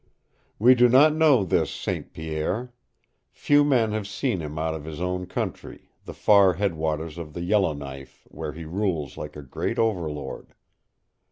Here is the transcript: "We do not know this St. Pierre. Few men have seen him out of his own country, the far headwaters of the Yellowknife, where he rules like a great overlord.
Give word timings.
"We 0.57 0.73
do 0.73 0.89
not 0.89 1.13
know 1.13 1.43
this 1.45 1.69
St. 1.69 2.11
Pierre. 2.11 2.73
Few 3.29 3.63
men 3.63 3.91
have 3.91 4.07
seen 4.07 4.39
him 4.41 4.57
out 4.57 4.73
of 4.73 4.83
his 4.83 4.99
own 4.99 5.27
country, 5.27 5.91
the 6.05 6.13
far 6.15 6.53
headwaters 6.55 7.19
of 7.19 7.33
the 7.35 7.43
Yellowknife, 7.43 8.27
where 8.31 8.53
he 8.53 8.65
rules 8.65 9.15
like 9.15 9.35
a 9.35 9.43
great 9.43 9.77
overlord. 9.77 10.55